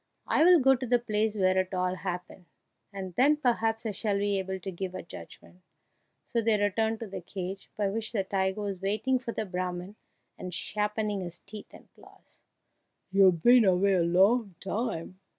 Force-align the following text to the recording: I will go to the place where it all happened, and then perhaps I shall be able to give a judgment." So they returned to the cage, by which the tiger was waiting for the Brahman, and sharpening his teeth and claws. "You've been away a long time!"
I 0.25 0.43
will 0.43 0.59
go 0.59 0.73
to 0.73 0.87
the 0.87 0.97
place 0.97 1.35
where 1.35 1.59
it 1.59 1.75
all 1.75 1.93
happened, 1.93 2.45
and 2.91 3.13
then 3.17 3.37
perhaps 3.37 3.85
I 3.85 3.91
shall 3.91 4.17
be 4.17 4.39
able 4.39 4.59
to 4.59 4.71
give 4.71 4.95
a 4.95 5.03
judgment." 5.03 5.61
So 6.25 6.41
they 6.41 6.59
returned 6.59 6.99
to 7.01 7.07
the 7.07 7.21
cage, 7.21 7.69
by 7.77 7.87
which 7.89 8.11
the 8.11 8.23
tiger 8.23 8.61
was 8.61 8.81
waiting 8.81 9.19
for 9.19 9.31
the 9.31 9.45
Brahman, 9.45 9.97
and 10.39 10.55
sharpening 10.55 11.21
his 11.21 11.37
teeth 11.41 11.71
and 11.71 11.87
claws. 11.93 12.39
"You've 13.11 13.43
been 13.43 13.63
away 13.63 13.93
a 13.93 14.01
long 14.01 14.55
time!" 14.59 15.19